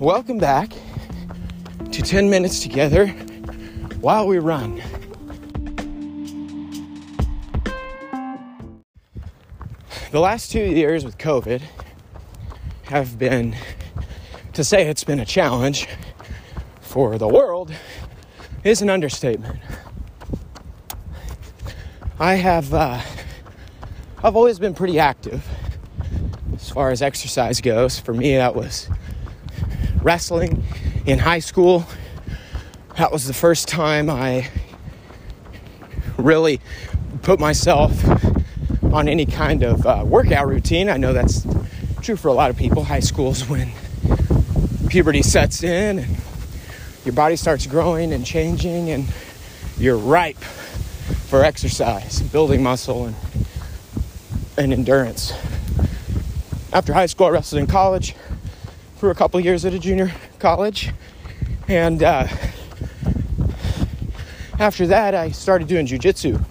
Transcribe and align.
Welcome 0.00 0.36
back 0.36 0.72
to 1.90 2.02
10 2.02 2.28
minutes 2.28 2.60
together 2.60 3.06
while 4.02 4.28
we 4.28 4.38
run. 4.38 4.82
The 10.10 10.20
last 10.20 10.52
two 10.52 10.60
years 10.60 11.02
with 11.02 11.16
COVID 11.16 11.62
have 12.82 13.18
been, 13.18 13.56
to 14.52 14.62
say 14.62 14.86
it's 14.86 15.02
been 15.02 15.18
a 15.18 15.24
challenge 15.24 15.88
for 16.82 17.16
the 17.16 17.26
world 17.26 17.72
is 18.64 18.82
an 18.82 18.90
understatement. 18.90 19.58
I 22.20 22.34
have, 22.34 22.74
uh, 22.74 23.00
I've 24.22 24.36
always 24.36 24.58
been 24.58 24.74
pretty 24.74 24.98
active 24.98 25.48
as 26.54 26.68
far 26.68 26.90
as 26.90 27.00
exercise 27.00 27.62
goes. 27.62 27.98
For 27.98 28.12
me, 28.12 28.36
that 28.36 28.54
was 28.54 28.90
wrestling 30.06 30.62
in 31.04 31.18
high 31.18 31.40
school. 31.40 31.84
That 32.96 33.10
was 33.10 33.26
the 33.26 33.34
first 33.34 33.66
time 33.66 34.08
I 34.08 34.48
really 36.16 36.60
put 37.22 37.40
myself 37.40 38.04
on 38.84 39.08
any 39.08 39.26
kind 39.26 39.64
of 39.64 39.84
uh, 39.84 40.04
workout 40.06 40.46
routine. 40.46 40.88
I 40.88 40.96
know 40.96 41.12
that's 41.12 41.44
true 42.02 42.14
for 42.14 42.28
a 42.28 42.32
lot 42.32 42.50
of 42.50 42.56
people. 42.56 42.84
High 42.84 43.00
school's 43.00 43.48
when 43.48 43.72
puberty 44.88 45.22
sets 45.22 45.64
in 45.64 45.98
and 45.98 46.16
your 47.04 47.12
body 47.12 47.34
starts 47.34 47.66
growing 47.66 48.12
and 48.12 48.24
changing, 48.24 48.90
and 48.90 49.06
you're 49.76 49.98
ripe 49.98 50.36
for 50.36 51.42
exercise, 51.42 52.22
building 52.22 52.62
muscle, 52.62 53.06
and, 53.06 53.16
and 54.56 54.72
endurance. 54.72 55.32
After 56.72 56.92
high 56.92 57.06
school, 57.06 57.26
I 57.26 57.30
wrestled 57.30 57.60
in 57.60 57.66
college 57.66 58.14
for 58.96 59.10
a 59.10 59.14
couple 59.14 59.38
years 59.40 59.64
at 59.64 59.74
a 59.74 59.78
junior 59.78 60.10
college. 60.38 60.90
And 61.68 62.02
uh, 62.02 62.26
after 64.58 64.86
that, 64.86 65.14
I 65.14 65.30
started 65.32 65.68
doing 65.68 65.86
jujitsu. 65.86 66.42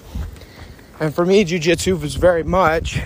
And 0.99 1.13
for 1.13 1.25
me, 1.25 1.43
jujitsu 1.43 1.99
was 1.99 2.15
very 2.15 2.43
much 2.43 2.99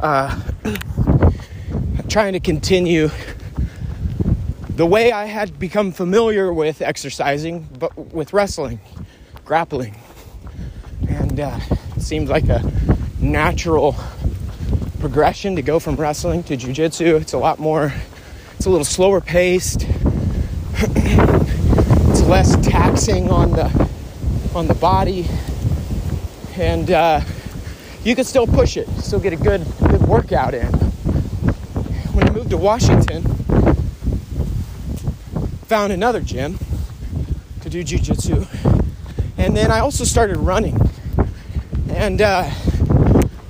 uh, 0.00 0.40
trying 2.08 2.32
to 2.32 2.40
continue 2.40 3.10
the 4.70 4.86
way 4.86 5.12
I 5.12 5.26
had 5.26 5.58
become 5.58 5.92
familiar 5.92 6.52
with 6.52 6.80
exercising, 6.80 7.68
but 7.78 7.96
with 8.12 8.32
wrestling, 8.32 8.80
grappling. 9.44 9.96
And 11.08 11.38
uh, 11.38 11.58
it 11.96 12.00
seemed 12.02 12.28
like 12.28 12.48
a 12.48 12.62
natural 13.20 13.94
progression 15.00 15.56
to 15.56 15.62
go 15.62 15.78
from 15.78 15.96
wrestling 15.96 16.42
to 16.44 16.56
jujitsu. 16.56 17.20
It's 17.20 17.34
a 17.34 17.38
lot 17.38 17.58
more 17.58 17.92
it's 18.56 18.64
a 18.66 18.70
little 18.70 18.84
slower 18.84 19.20
paced. 19.20 19.82
it's 20.78 22.22
less 22.22 22.56
taxing 22.66 23.30
on 23.30 23.50
the 23.50 23.88
on 24.54 24.66
the 24.66 24.74
body, 24.74 25.26
and 26.56 26.90
uh, 26.90 27.20
you 28.02 28.14
can 28.16 28.24
still 28.24 28.46
push 28.46 28.78
it. 28.78 28.88
Still 28.98 29.20
get 29.20 29.34
a 29.34 29.36
good 29.36 29.64
good 29.88 30.02
workout 30.02 30.54
in. 30.54 30.66
When 32.14 32.26
I 32.26 32.32
moved 32.32 32.50
to 32.50 32.56
Washington, 32.56 33.22
found 35.66 35.92
another 35.92 36.20
gym 36.20 36.58
to 37.60 37.68
do 37.68 37.84
jujitsu, 37.84 38.46
and 39.36 39.54
then 39.54 39.70
I 39.70 39.80
also 39.80 40.04
started 40.04 40.38
running. 40.38 40.80
And 41.90 42.22
uh, 42.22 42.44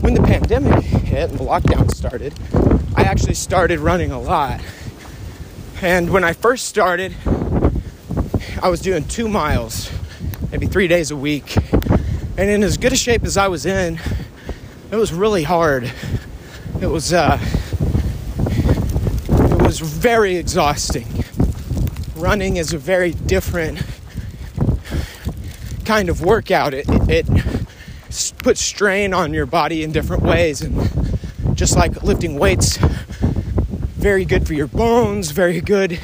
when 0.00 0.14
the 0.14 0.22
pandemic 0.22 0.82
hit 0.82 1.30
and 1.30 1.38
the 1.38 1.44
lockdown 1.44 1.90
started, 1.92 2.34
I 2.96 3.02
actually 3.02 3.34
started 3.34 3.78
running 3.78 4.10
a 4.10 4.20
lot. 4.20 4.60
And 5.82 6.10
when 6.10 6.24
I 6.24 6.32
first 6.32 6.66
started, 6.66 7.14
I 8.62 8.68
was 8.70 8.80
doing 8.80 9.04
two 9.04 9.28
miles, 9.28 9.90
maybe 10.50 10.66
three 10.66 10.88
days 10.88 11.10
a 11.10 11.16
week. 11.16 11.54
And 12.38 12.48
in 12.48 12.62
as 12.62 12.78
good 12.78 12.94
a 12.94 12.96
shape 12.96 13.24
as 13.24 13.36
I 13.36 13.48
was 13.48 13.66
in, 13.66 14.00
it 14.90 14.96
was 14.96 15.12
really 15.12 15.42
hard. 15.42 15.92
It 16.80 16.86
was, 16.86 17.12
uh, 17.12 17.38
it 19.28 19.62
was 19.62 19.80
very 19.80 20.36
exhausting. 20.36 21.24
Running 22.16 22.56
is 22.56 22.72
a 22.72 22.78
very 22.78 23.12
different 23.12 23.82
kind 25.84 26.08
of 26.08 26.22
workout. 26.22 26.72
It, 26.72 26.86
it, 26.88 27.26
it 27.28 28.32
puts 28.38 28.62
strain 28.62 29.12
on 29.12 29.34
your 29.34 29.46
body 29.46 29.82
in 29.82 29.92
different 29.92 30.22
ways. 30.22 30.62
And 30.62 30.88
just 31.54 31.76
like 31.76 32.02
lifting 32.02 32.38
weights 32.38 32.78
very 34.06 34.24
good 34.24 34.46
for 34.46 34.54
your 34.54 34.68
bones, 34.68 35.32
very 35.32 35.60
good 35.60 35.98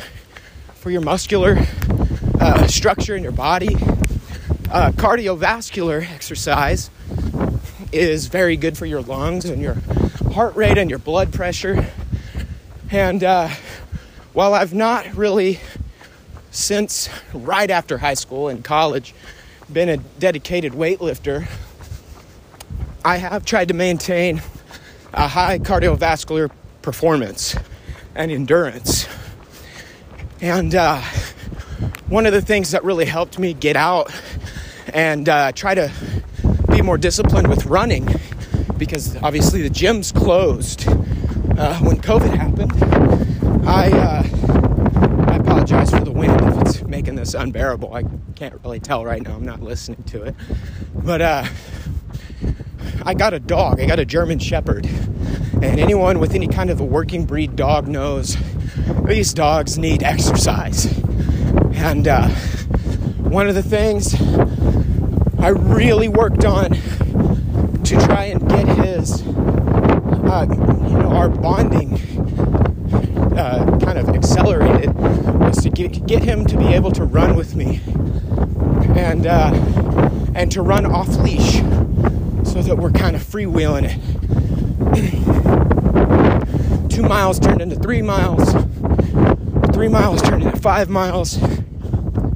for 0.75 0.91
your 0.91 1.01
muscular 1.01 1.57
uh, 2.41 2.67
structure 2.67 3.15
in 3.15 3.23
your 3.23 3.31
body. 3.31 3.77
Uh, 4.73 4.91
cardiovascular 4.97 6.05
exercise 6.11 6.91
is 7.93 8.27
very 8.27 8.57
good 8.57 8.77
for 8.77 8.87
your 8.87 9.03
lungs 9.03 9.45
and 9.45 9.62
your 9.62 9.77
heart 10.33 10.57
rate 10.57 10.77
and 10.79 10.91
your 10.91 10.99
blood 10.99 11.33
pressure. 11.33 11.87
And 12.91 13.23
uh, 13.23 13.51
while 14.33 14.53
I've 14.53 14.75
not 14.75 15.15
really, 15.15 15.61
since 16.51 17.09
right 17.33 17.71
after 17.71 17.99
high 17.99 18.15
school 18.15 18.49
and 18.49 18.65
college, 18.65 19.15
been 19.73 19.89
a 19.89 19.99
dedicated 19.99 20.73
weightlifter, 20.73 21.47
I 23.05 23.19
have 23.19 23.45
tried 23.45 23.69
to 23.69 23.75
maintain 23.75 24.43
a 25.12 25.29
high 25.29 25.61
cardiovascular 25.61 26.51
performance 26.83 27.55
and 28.15 28.31
endurance. 28.31 29.06
And 30.41 30.75
uh, 30.75 31.00
one 32.09 32.27
of 32.27 32.33
the 32.33 32.43
things 32.43 32.73
that 32.73 32.84
really 32.84 33.06
helped 33.06 33.39
me 33.39 33.55
get 33.55 33.77
out 33.77 34.12
and 34.93 35.28
uh, 35.28 35.53
try 35.53 35.75
to 35.75 35.91
be 36.69 36.83
more 36.83 36.99
disciplined 36.99 37.49
with 37.49 37.67
running, 37.67 38.09
because 38.77 39.17
obviously 39.23 39.62
the 39.62 39.71
gym's 39.71 40.12
closed 40.12 40.87
uh, 40.89 41.78
when 41.81 41.97
COVID 42.00 42.34
happened. 42.34 42.73
I 43.67 43.91
uh, 43.91 44.23
I 45.31 45.37
apologize 45.37 45.91
for 45.91 46.05
the 46.05 46.11
wind 46.11 46.41
if 46.41 46.61
it's 46.61 46.83
making 46.83 47.15
this 47.15 47.34
unbearable. 47.34 47.94
I 47.94 48.05
can't 48.34 48.61
really 48.65 48.81
tell 48.81 49.05
right 49.05 49.23
now. 49.23 49.34
I'm 49.37 49.44
not 49.44 49.62
listening 49.62 50.03
to 50.05 50.23
it, 50.23 50.34
but 50.94 51.23
uh, 51.23 51.44
I 53.05 53.15
got 53.15 53.33
a 53.33 53.39
dog. 53.39 53.81
I 53.81 53.87
got 53.87 54.00
a 54.00 54.05
German 54.05 54.41
Shepherd 54.41 54.89
and 55.62 55.78
anyone 55.78 56.19
with 56.19 56.34
any 56.34 56.49
kind 56.49 56.71
of 56.71 56.81
a 56.81 56.84
working 56.84 57.25
breed 57.25 57.55
dog 57.55 57.87
knows 57.87 58.37
these 59.06 59.33
dogs 59.33 59.78
need 59.78 60.03
exercise. 60.03 60.87
And 61.75 62.09
uh, 62.09 62.28
one 63.21 63.49
of 63.49 63.55
the 63.55 63.62
things 63.62 64.15
I 65.41 65.49
really 65.49 66.09
worked 66.09 66.45
on 66.45 66.73
to 66.73 67.97
try 68.06 68.25
and 68.25 68.49
get 68.49 68.67
his, 68.84 69.23
uh, 69.23 70.47
you 70.49 70.99
know, 70.99 71.12
our 71.12 71.28
bonding 71.28 71.94
uh, 73.37 73.79
kind 73.84 73.99
of 73.99 74.09
accelerated 74.11 74.93
was 74.94 75.62
to 75.62 75.71
get, 75.71 76.06
get 76.06 76.25
him 76.25 76.44
to 76.47 76.56
be 76.56 76.67
able 76.75 76.91
to 76.93 77.05
run 77.05 77.37
with 77.37 77.55
me 77.55 77.81
and 78.97 79.27
uh, 79.27 79.53
and 80.34 80.50
to 80.53 80.62
run 80.62 80.87
off 80.87 81.09
leash 81.19 81.56
so 82.44 82.62
that 82.62 82.77
we're 82.79 82.91
kind 82.91 83.15
of 83.15 83.23
freewheeling 83.23 83.84
it. 83.84 85.39
two 86.93 87.03
miles 87.03 87.41
turned 87.41 87.63
into 87.63 87.75
three 87.77 88.03
miles, 88.03 88.53
three 89.73 89.89
miles 89.89 90.21
turned 90.21 90.43
into 90.43 90.61
five 90.61 90.91
miles, 90.91 91.39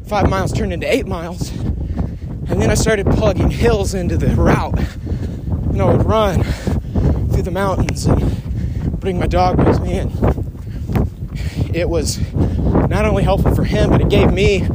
five 0.06 0.30
miles 0.30 0.50
turned 0.50 0.72
into 0.72 0.90
eight 0.90 1.06
miles, 1.06 1.50
and 1.50 2.62
then 2.62 2.70
I 2.70 2.74
started 2.74 3.06
plugging 3.06 3.50
hills 3.50 3.92
into 3.92 4.16
the 4.16 4.28
route. 4.28 4.78
And 4.78 5.82
I 5.82 5.84
would 5.84 6.06
run 6.06 6.42
through 6.42 7.42
the 7.42 7.50
mountains 7.50 8.06
and 8.06 8.98
bring 8.98 9.18
my 9.18 9.26
dog 9.26 9.58
with 9.58 9.82
me. 9.82 9.98
And 9.98 11.76
it 11.76 11.90
was 11.90 12.18
not 12.32 13.04
only 13.04 13.24
helpful 13.24 13.54
for 13.54 13.64
him, 13.64 13.90
but 13.90 14.00
it 14.00 14.08
gave 14.08 14.32
me 14.32 14.66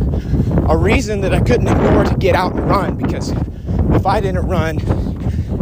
a 0.69 0.77
reason 0.77 1.22
that 1.22 1.34
I 1.34 1.39
couldn't 1.39 1.68
ignore 1.68 2.04
to 2.04 2.16
get 2.18 2.36
out 2.36 2.54
and 2.54 2.69
run 2.69 2.98
because 2.98 3.31
if 3.95 4.06
I 4.06 4.19
didn't 4.22 4.45
run, 4.45 4.77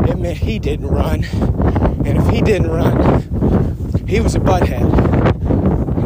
it 0.09 0.19
meant 0.19 0.39
he 0.39 0.59
didn't 0.59 0.87
run. 0.87 1.23
And 2.05 2.17
if 2.17 2.27
he 2.27 2.41
didn't 2.41 2.69
run, 2.69 3.38
he 4.09 4.19
was 4.19 4.33
a 4.33 4.39
butthead 4.39 4.81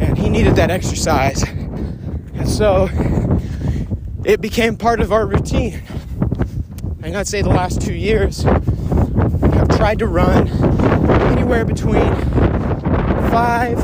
and 0.03 0.17
he 0.17 0.29
needed 0.29 0.57
that 0.57 0.69
exercise. 0.69 1.41
And 1.43 2.49
so 2.49 2.89
it 4.25 4.41
became 4.41 4.75
part 4.75 4.99
of 4.99 5.13
our 5.13 5.25
routine. 5.25 5.81
And 7.01 7.15
I'd 7.15 7.29
say 7.29 7.41
the 7.41 7.49
last 7.49 7.79
two 7.79 7.93
years, 7.93 8.45
I've 8.45 9.69
tried 9.77 9.99
to 9.99 10.07
run 10.07 10.49
anywhere 11.31 11.63
between 11.63 12.13
five 13.31 13.81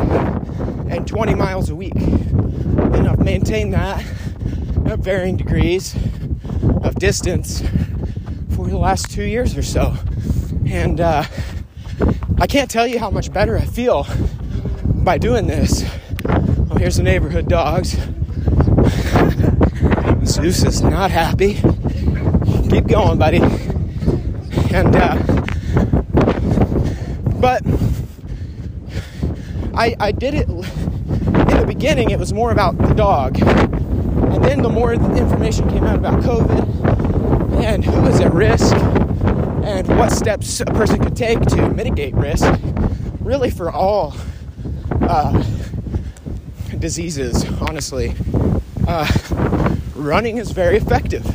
and 0.92 1.07
20 1.07 1.36
miles 1.36 1.69
a 1.69 1.75
week. 1.75 1.95
And 1.95 3.07
I've 3.07 3.19
maintained 3.19 3.74
that 3.74 4.04
at 4.86 5.00
varying 5.00 5.38
degrees 5.38 5.95
of 6.83 6.95
distance 6.95 7.62
for 8.50 8.68
the 8.68 8.77
last 8.77 9.10
two 9.10 9.24
years 9.24 9.57
or 9.57 9.63
so. 9.63 9.95
And 10.65 11.00
uh, 11.00 11.24
I 12.41 12.47
can't 12.47 12.71
tell 12.71 12.88
you 12.88 13.00
how 13.00 13.09
much 13.09 13.33
better 13.33 13.57
I 13.57 13.65
feel 13.65 14.07
by 14.86 15.18
doing 15.18 15.45
this. 15.45 15.83
I'm 16.25 16.77
here's 16.77 16.95
the 16.95 17.03
neighborhood 17.03 17.50
dogs. 17.50 17.97
Zeus 20.25 20.63
is 20.63 20.81
not 20.81 21.12
happy. 21.12 21.56
Keep 22.69 22.88
going, 22.88 23.18
buddy. 23.19 23.41
And, 24.71 24.95
uh, 24.95 25.15
but 27.41 27.62
I, 29.74 29.95
I 30.00 30.12
did 30.13 30.33
it 30.33 30.47
in 30.47 30.62
the 31.57 31.65
beginning, 31.68 32.12
it 32.12 32.19
was 32.19 32.31
more 32.31 32.51
about 32.51 32.77
the 32.77 32.94
dog. 32.94 33.38
And 33.41 34.44
then 34.44 34.62
the 34.62 34.69
more 34.69 34.94
information 34.94 35.69
came 35.69 35.83
out 35.83 35.97
about 35.97 36.21
COVID 36.21 37.63
and 37.65 37.83
who 37.83 38.01
was 38.01 38.21
at 38.21 38.33
risk 38.33 38.77
and 39.64 39.88
what 39.98 40.12
steps 40.12 40.60
a 40.60 40.66
person 40.66 41.02
could 41.02 41.16
take 41.16 41.40
to 41.42 41.70
mitigate 41.70 42.14
risk, 42.16 42.46
really 43.20 43.50
for 43.50 43.72
all 43.72 44.16
uh, 45.02 45.44
diseases, 46.80 47.46
honestly. 47.62 48.16
Uh, 48.88 49.08
running 49.96 50.38
is 50.38 50.52
very 50.52 50.78
effective. 50.78 51.26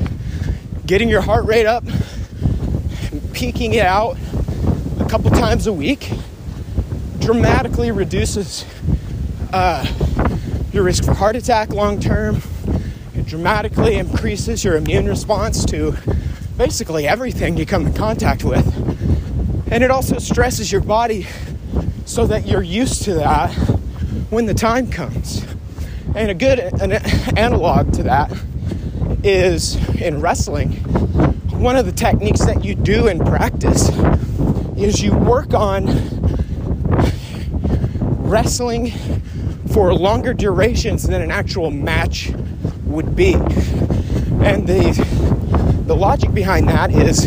Getting 0.87 1.09
your 1.09 1.21
heart 1.21 1.45
rate 1.47 1.67
up, 1.67 1.85
peaking 3.33 3.75
it 3.75 3.87
out 3.87 4.17
a 5.01 5.07
couple 5.09 5.31
times 5.31 5.67
a 5.67 5.73
week 5.73 6.11
dramatically 7.21 7.91
reduces 7.91 8.67
uh, 9.53 9.87
your 10.73 10.83
risk 10.83 11.05
for 11.05 11.15
heart 11.15 11.37
attack 11.37 11.71
long 11.71 11.99
term. 11.99 12.43
It 13.15 13.25
dramatically 13.25 13.95
increases 13.95 14.63
your 14.63 14.77
immune 14.77 15.07
response 15.07 15.65
to 15.67 15.97
basically 16.57 17.07
everything 17.07 17.57
you 17.57 17.67
come 17.67 17.87
in 17.87 17.95
contact 17.95 18.45
with. 18.45 18.67
And 19.71 19.83
it 19.83 19.91
also 19.91 20.19
stresses 20.19 20.71
your 20.71 20.81
body 20.81 21.27
so 22.05 22.27
that 22.27 22.47
you're 22.47 22.63
used 22.63 23.03
to 23.05 23.15
that 23.15 23.53
when 24.31 24.47
the 24.47 24.55
time 24.55 24.91
comes. 24.91 25.45
And 26.15 26.31
a 26.31 26.35
good 26.35 26.59
an 26.59 26.93
analog 27.37 27.93
to 27.95 28.05
that 28.05 28.33
is 29.25 29.77
in 30.01 30.21
wrestling. 30.21 30.73
One 31.61 31.77
of 31.77 31.87
the 31.87 31.93
techniques 31.93 32.45
that 32.45 32.65
you 32.65 32.75
do 32.75 33.09
in 33.09 33.19
practice 33.19 33.89
is 34.77 35.03
you 35.03 35.13
work 35.17 35.55
on 35.55 35.87
wrestling 38.23 38.93
for 39.73 39.93
longer 39.93 40.35
durations 40.35 41.05
than 41.05 41.21
an 41.21 41.31
actual 41.31 41.71
match 41.71 42.31
would 42.85 43.17
be. 43.17 43.35
And 43.35 44.67
the 44.69 45.24
the 45.87 45.95
logic 45.95 46.33
behind 46.33 46.69
that 46.69 46.91
is 46.91 47.27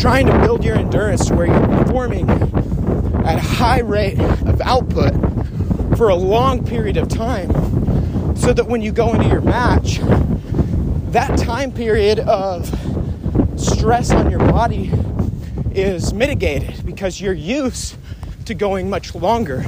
trying 0.00 0.26
to 0.26 0.38
build 0.40 0.64
your 0.64 0.76
endurance 0.76 1.26
to 1.26 1.34
where 1.34 1.46
you're 1.46 1.78
performing 1.78 2.28
at 3.26 3.36
a 3.36 3.40
high 3.40 3.80
rate 3.80 4.18
of 4.18 4.60
output 4.62 5.12
for 5.96 6.08
a 6.08 6.14
long 6.14 6.64
period 6.64 6.96
of 6.96 7.08
time 7.08 7.50
so 8.36 8.52
that 8.52 8.66
when 8.66 8.80
you 8.80 8.90
go 8.90 9.12
into 9.12 9.28
your 9.28 9.42
match, 9.42 9.98
that 11.12 11.38
time 11.38 11.70
period 11.70 12.20
of 12.20 12.66
stress 13.56 14.10
on 14.10 14.30
your 14.30 14.40
body 14.40 14.90
is 15.72 16.12
mitigated 16.14 16.84
because 16.86 17.20
you're 17.20 17.32
used 17.32 17.96
to 18.46 18.54
going 18.54 18.88
much 18.88 19.14
longer. 19.14 19.64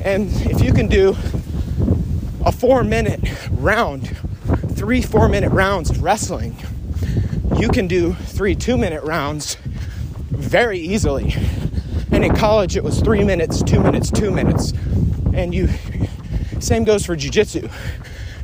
And 0.00 0.30
if 0.46 0.62
you 0.62 0.72
can 0.72 0.86
do 0.86 1.16
a 2.44 2.52
four 2.52 2.84
minute 2.84 3.20
round, 3.50 4.16
three 4.74 5.02
four 5.02 5.28
minute 5.28 5.50
rounds 5.50 5.90
of 5.90 6.02
wrestling, 6.02 6.56
you 7.58 7.68
can 7.68 7.88
do 7.88 8.14
three 8.14 8.54
two 8.54 8.76
minute 8.76 9.02
rounds 9.02 9.56
very 10.30 10.78
easily. 10.78 11.34
And 12.12 12.24
in 12.24 12.34
college, 12.34 12.76
it 12.76 12.84
was 12.84 13.00
three 13.00 13.24
minutes, 13.24 13.62
two 13.62 13.80
minutes, 13.80 14.10
two 14.10 14.30
minutes. 14.30 14.72
And 15.34 15.54
you, 15.54 15.68
same 16.60 16.84
goes 16.84 17.04
for 17.04 17.16
jujitsu. 17.16 17.70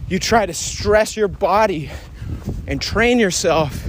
You 0.09 0.19
try 0.19 0.47
to 0.47 0.53
stress 0.53 1.17
your 1.17 1.29
body 1.29 1.91
and 2.67 2.81
train 2.83 3.19
yourself 3.19 3.89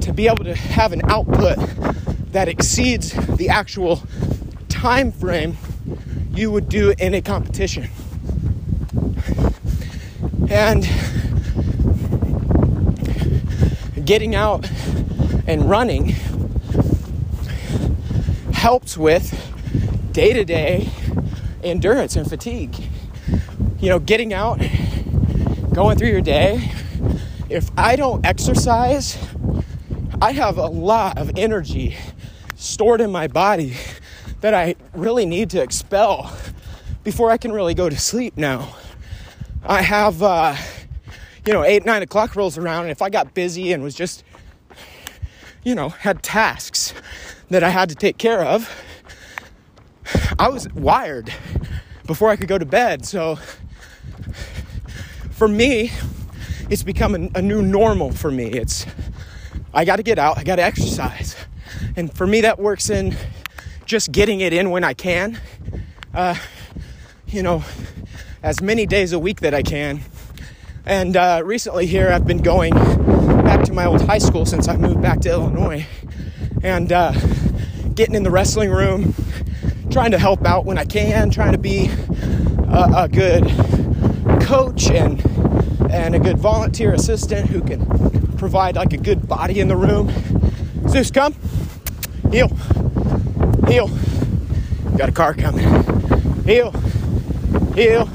to 0.00 0.12
be 0.12 0.26
able 0.26 0.44
to 0.44 0.54
have 0.54 0.92
an 0.92 1.02
output 1.10 1.58
that 2.32 2.48
exceeds 2.48 3.12
the 3.36 3.50
actual 3.50 4.02
time 4.68 5.12
frame 5.12 5.56
you 6.32 6.50
would 6.50 6.68
do 6.68 6.94
in 6.98 7.14
a 7.14 7.20
competition. 7.20 7.88
And 10.50 10.88
getting 14.08 14.34
out 14.34 14.66
and 15.46 15.68
running 15.68 16.06
helps 18.54 18.96
with 18.96 19.30
day 20.12 20.32
to 20.32 20.46
day 20.46 20.88
endurance 21.62 22.16
and 22.16 22.26
fatigue. 22.26 22.74
You 23.78 23.90
know, 23.90 23.98
getting 23.98 24.32
out, 24.32 24.62
going 25.74 25.98
through 25.98 26.08
your 26.08 26.22
day. 26.22 26.72
If 27.50 27.70
I 27.76 27.96
don't 27.96 28.24
exercise, 28.24 29.18
I 30.22 30.32
have 30.32 30.56
a 30.56 30.68
lot 30.68 31.18
of 31.18 31.32
energy 31.36 31.94
stored 32.56 33.02
in 33.02 33.12
my 33.12 33.28
body 33.28 33.76
that 34.40 34.54
I 34.54 34.76
really 34.94 35.26
need 35.26 35.50
to 35.50 35.62
expel 35.62 36.34
before 37.04 37.30
I 37.30 37.36
can 37.36 37.52
really 37.52 37.74
go 37.74 37.90
to 37.90 37.98
sleep 37.98 38.38
now. 38.38 38.74
I 39.62 39.82
have, 39.82 40.22
uh, 40.22 40.56
you 41.48 41.54
know, 41.54 41.64
eight, 41.64 41.86
nine 41.86 42.02
o'clock 42.02 42.36
rolls 42.36 42.58
around, 42.58 42.82
and 42.82 42.90
if 42.90 43.00
I 43.00 43.08
got 43.08 43.32
busy 43.32 43.72
and 43.72 43.82
was 43.82 43.94
just, 43.94 44.22
you 45.64 45.74
know, 45.74 45.88
had 45.88 46.22
tasks 46.22 46.92
that 47.48 47.64
I 47.64 47.70
had 47.70 47.88
to 47.88 47.94
take 47.94 48.18
care 48.18 48.44
of, 48.44 48.70
I 50.38 50.50
was 50.50 50.68
wired 50.74 51.32
before 52.04 52.28
I 52.28 52.36
could 52.36 52.48
go 52.48 52.58
to 52.58 52.66
bed. 52.66 53.06
So 53.06 53.38
for 55.30 55.48
me, 55.48 55.90
it's 56.68 56.82
become 56.82 57.14
a, 57.14 57.38
a 57.38 57.40
new 57.40 57.62
normal 57.62 58.12
for 58.12 58.30
me. 58.30 58.50
It's, 58.50 58.84
I 59.72 59.86
got 59.86 59.96
to 59.96 60.02
get 60.02 60.18
out, 60.18 60.36
I 60.36 60.44
got 60.44 60.56
to 60.56 60.62
exercise. 60.62 61.34
And 61.96 62.14
for 62.14 62.26
me, 62.26 62.42
that 62.42 62.58
works 62.58 62.90
in 62.90 63.16
just 63.86 64.12
getting 64.12 64.40
it 64.40 64.52
in 64.52 64.68
when 64.68 64.84
I 64.84 64.92
can. 64.92 65.40
Uh, 66.12 66.34
you 67.26 67.42
know, 67.42 67.64
as 68.42 68.60
many 68.60 68.84
days 68.84 69.14
a 69.14 69.18
week 69.18 69.40
that 69.40 69.54
I 69.54 69.62
can 69.62 70.02
and 70.88 71.16
uh, 71.18 71.42
recently, 71.44 71.84
here 71.84 72.08
I've 72.08 72.26
been 72.26 72.42
going 72.42 72.72
back 72.72 73.62
to 73.64 73.74
my 73.74 73.84
old 73.84 74.00
high 74.00 74.18
school 74.18 74.46
since 74.46 74.68
I 74.68 74.76
moved 74.78 75.02
back 75.02 75.20
to 75.20 75.30
Illinois 75.30 75.86
and 76.62 76.90
uh, 76.90 77.12
getting 77.94 78.14
in 78.14 78.22
the 78.22 78.30
wrestling 78.30 78.70
room, 78.70 79.14
trying 79.90 80.12
to 80.12 80.18
help 80.18 80.46
out 80.46 80.64
when 80.64 80.78
I 80.78 80.86
can, 80.86 81.28
trying 81.30 81.52
to 81.52 81.58
be 81.58 81.90
a, 82.68 83.04
a 83.04 83.08
good 83.08 83.44
coach 84.42 84.90
and 84.90 85.22
and 85.90 86.14
a 86.14 86.18
good 86.18 86.38
volunteer 86.38 86.94
assistant 86.94 87.50
who 87.50 87.60
can 87.60 87.84
provide 88.38 88.76
like 88.76 88.94
a 88.94 88.98
good 88.98 89.28
body 89.28 89.60
in 89.60 89.68
the 89.68 89.76
room. 89.76 90.10
Zeus, 90.88 91.10
come. 91.10 91.34
Heel. 92.30 92.48
Heel. 93.66 93.88
Got 94.96 95.10
a 95.10 95.12
car 95.12 95.34
coming. 95.34 95.66
Heel. 96.44 96.72
Heel. 97.74 98.08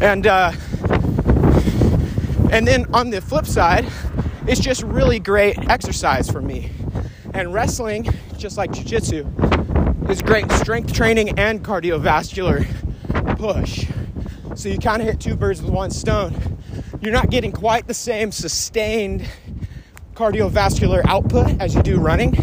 And 0.00 0.26
uh, 0.26 0.52
and 2.52 2.68
then 2.68 2.86
on 2.94 3.10
the 3.10 3.20
flip 3.20 3.46
side, 3.46 3.86
it's 4.46 4.60
just 4.60 4.82
really 4.82 5.18
great 5.18 5.58
exercise 5.70 6.30
for 6.30 6.40
me. 6.40 6.70
And 7.34 7.52
wrestling, 7.52 8.08
just 8.36 8.58
like 8.58 8.72
jiu-jitsu, 8.72 9.26
is 10.08 10.20
great 10.20 10.52
strength 10.52 10.92
training 10.92 11.38
and 11.38 11.64
cardiovascular 11.64 12.66
push. 13.38 13.86
So 14.54 14.68
you 14.68 14.78
kind 14.78 15.00
of 15.00 15.08
hit 15.08 15.18
two 15.18 15.34
birds 15.34 15.62
with 15.62 15.72
one 15.72 15.90
stone. 15.90 16.58
You're 17.00 17.12
not 17.12 17.30
getting 17.30 17.52
quite 17.52 17.86
the 17.86 17.94
same 17.94 18.30
sustained 18.30 19.26
cardiovascular 20.14 21.02
output 21.06 21.58
as 21.58 21.74
you 21.74 21.82
do 21.82 21.98
running, 21.98 22.36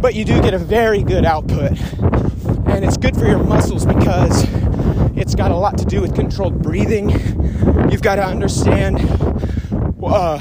but 0.00 0.14
you 0.14 0.24
do 0.24 0.40
get 0.40 0.54
a 0.54 0.58
very 0.58 1.02
good 1.02 1.24
output. 1.24 1.72
And 2.68 2.84
it's 2.84 2.96
good 2.96 3.16
for 3.16 3.26
your 3.26 3.42
muscles 3.42 3.84
because 3.84 4.46
it's 5.16 5.34
got 5.34 5.50
a 5.50 5.56
lot 5.56 5.76
to 5.78 5.84
do 5.84 6.00
with 6.00 6.14
controlled 6.14 6.62
breathing. 6.62 7.10
You've 7.90 8.02
got 8.02 8.16
to 8.16 8.24
understand 8.24 8.98
uh, 10.06 10.38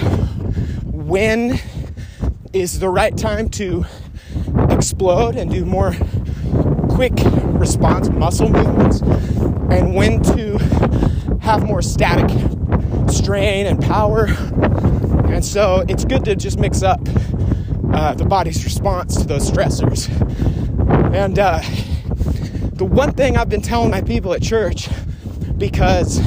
when 0.92 1.60
is 2.54 2.80
the 2.80 2.90
right 2.90 3.18
time 3.18 3.50
to 3.50 3.86
explode 4.70 5.36
and 5.36 5.52
do 5.52 5.66
more 5.66 5.94
quick 6.90 7.14
response 7.60 8.10
muscle 8.10 8.50
movements, 8.50 9.02
and 9.02 9.94
when 9.94 10.24
to 10.24 10.58
have 11.42 11.64
more 11.64 11.82
static 11.82 12.30
strain 13.10 13.66
and 13.66 13.82
power. 13.82 14.28
And 15.28 15.44
so 15.44 15.84
it's 15.90 16.06
good 16.06 16.24
to 16.26 16.36
just 16.36 16.60
mix 16.60 16.82
up 16.82 17.02
uh, 17.94 18.14
the 18.14 18.26
body's 18.26 18.64
response 18.64 19.18
to 19.18 19.28
those 19.28 19.50
stressors. 19.52 20.10
And 21.14 21.38
uh, 21.38 21.60
the 22.74 22.86
one 22.86 23.14
thing 23.14 23.38
I've 23.38 23.50
been 23.50 23.62
telling 23.62 23.92
my 23.92 24.02
people 24.02 24.34
at 24.34 24.42
church, 24.42 24.88
because 25.58 26.22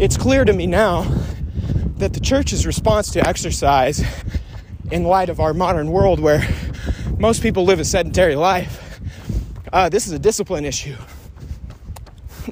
it's 0.00 0.16
clear 0.16 0.44
to 0.44 0.52
me 0.52 0.66
now 0.66 1.04
that 2.00 2.14
the 2.14 2.20
church's 2.20 2.64
response 2.64 3.10
to 3.10 3.28
exercise, 3.28 4.02
in 4.90 5.04
light 5.04 5.28
of 5.28 5.38
our 5.38 5.52
modern 5.52 5.90
world 5.90 6.18
where 6.18 6.48
most 7.18 7.42
people 7.42 7.64
live 7.64 7.78
a 7.78 7.84
sedentary 7.84 8.36
life, 8.36 9.00
uh, 9.70 9.86
this 9.90 10.06
is 10.06 10.12
a 10.14 10.18
discipline 10.18 10.64
issue. 10.64 10.96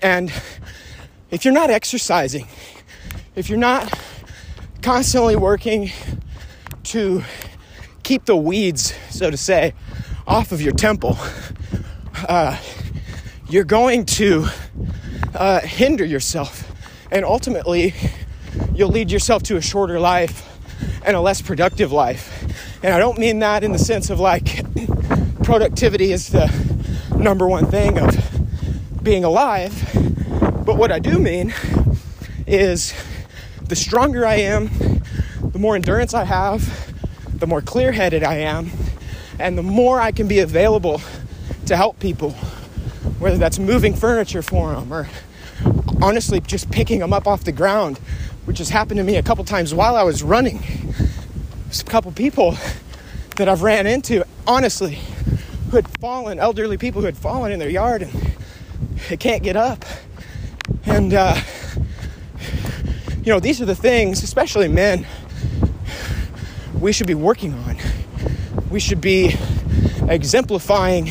And 0.02 0.31
if 1.31 1.47
you're 1.47 1.55
not 1.55 1.71
exercising, 1.71 2.47
if 3.35 3.49
you're 3.49 3.59
not 3.59 3.99
constantly 4.83 5.35
working 5.35 5.93
to 6.85 7.23
keep 8.02 8.26
the 8.26 8.37
weeds, 8.37 8.93
so 9.09 9.31
to 9.31 9.38
say, 9.38 9.73
off 10.26 10.52
of 10.52 10.61
your 10.61 10.75
temple, 10.75 11.17
uh, 12.28 12.59
you're 13.49 13.64
going 13.64 14.05
to 14.05 14.47
uh, 15.35 15.61
hinder 15.61 16.05
yourself. 16.05 16.71
And 17.11 17.25
ultimately, 17.25 17.95
you'll 18.78 18.90
lead 18.90 19.11
yourself 19.11 19.42
to 19.42 19.56
a 19.56 19.61
shorter 19.61 19.99
life 19.99 20.56
and 21.04 21.16
a 21.16 21.20
less 21.20 21.42
productive 21.42 21.90
life. 21.90 22.44
And 22.85 22.94
I 22.94 23.00
don't 23.00 23.18
mean 23.18 23.40
that 23.40 23.64
in 23.64 23.73
the 23.73 23.78
sense 23.78 24.08
of 24.08 24.20
like 24.20 24.64
productivity 25.42 26.12
is 26.12 26.28
the 26.28 26.47
number 27.16 27.49
one 27.49 27.66
thing 27.66 27.99
of 27.99 29.02
being 29.02 29.25
alive. 29.25 29.75
But 30.64 30.76
what 30.76 30.92
I 30.92 31.00
do 31.00 31.18
mean 31.18 31.52
is 32.47 32.94
the 33.66 33.75
stronger 33.75 34.25
I 34.25 34.37
am, 34.37 34.70
the 35.42 35.58
more 35.58 35.75
endurance 35.75 36.14
I 36.14 36.23
have, 36.23 36.94
the 37.37 37.49
more 37.49 37.61
clear 37.61 37.90
headed 37.90 38.23
I 38.23 38.37
am, 38.37 38.70
and 39.40 39.58
the 39.58 39.62
more 39.64 40.00
I 40.00 40.12
can 40.12 40.28
be 40.28 40.38
available 40.38 41.00
to 41.66 41.76
help 41.76 41.99
people, 41.99 42.30
whether 43.18 43.38
that's 43.38 43.58
moving 43.58 43.97
furniture 43.97 44.42
for 44.42 44.73
them 44.73 44.92
or 44.92 45.08
honestly 46.00 46.38
just 46.38 46.70
picking 46.70 47.00
them 47.00 47.12
up 47.12 47.26
off 47.26 47.42
the 47.42 47.50
ground, 47.50 47.99
which 48.49 48.57
has 48.57 48.71
happened 48.71 48.97
to 48.97 49.05
me 49.05 49.17
a 49.17 49.23
couple 49.23 49.45
times 49.45 49.75
while 49.75 49.95
I 49.95 50.02
was 50.05 50.23
running. 50.23 50.62
There's 51.67 51.83
a 51.83 51.85
couple 51.85 52.11
people 52.12 52.57
that 53.37 53.47
I've 53.47 53.61
ran 53.61 53.87
into, 53.87 54.25
honestly, 54.47 55.00
who 55.71 55.76
had 55.76 55.87
fallen, 56.00 56.38
elderly 56.38 56.78
people 56.78 57.02
who 57.02 57.05
had 57.05 57.19
fallen 57.19 57.52
in 57.52 57.59
their 57.59 57.69
yard 57.69 58.00
and 58.00 58.33
they 59.11 59.19
can't 59.19 59.43
get 59.43 59.55
up. 59.55 59.85
And, 60.87 61.12
uh, 61.12 61.38
you 63.23 63.35
know, 63.35 63.38
these 63.38 63.61
are 63.61 63.67
the 63.67 63.75
things, 63.75 64.23
especially 64.23 64.67
men, 64.67 65.07
we 66.81 66.90
should 66.90 67.07
be 67.07 67.12
working 67.12 67.52
on. 67.52 67.76
We 68.71 68.81
should 68.81 69.02
be 69.02 69.37
exemplifying 70.09 71.11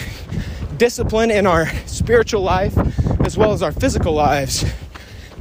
discipline 0.77 1.29
in 1.29 1.45
our 1.45 1.67
spiritual 1.85 2.41
life 2.41 2.75
as 3.19 3.37
well 3.37 3.53
as 3.53 3.61
our 3.61 3.71
physical 3.71 4.13
lives. 4.13 4.65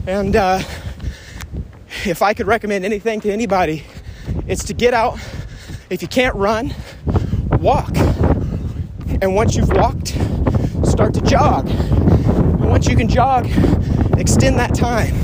And 0.06 0.36
uh, 0.36 0.60
if 2.04 2.22
I 2.22 2.34
could 2.34 2.46
recommend 2.46 2.84
anything 2.84 3.20
to 3.22 3.32
anybody, 3.32 3.84
it's 4.46 4.64
to 4.64 4.74
get 4.74 4.94
out. 4.94 5.18
If 5.88 6.02
you 6.02 6.08
can't 6.08 6.34
run, 6.34 6.74
walk. 7.60 7.96
And 9.22 9.34
once 9.34 9.56
you've 9.56 9.72
walked, 9.72 10.08
start 10.84 11.14
to 11.14 11.20
jog. 11.22 11.68
And 11.68 12.68
once 12.68 12.88
you 12.88 12.96
can 12.96 13.08
jog, 13.08 13.46
extend 14.18 14.58
that 14.58 14.74
time. 14.74 15.14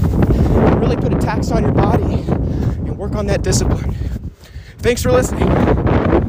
Really 0.81 0.97
put 0.97 1.13
a 1.13 1.19
tax 1.19 1.51
on 1.51 1.63
your 1.63 1.73
body 1.73 2.05
and 2.05 2.97
work 2.97 3.15
on 3.17 3.27
that 3.27 3.43
discipline. 3.43 3.95
Thanks 4.79 5.03
for 5.03 5.13
listening. 5.13 6.22